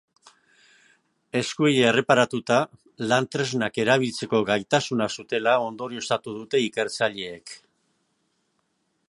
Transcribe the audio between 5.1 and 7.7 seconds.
zutela ondorioztatu dute ikertzaileek.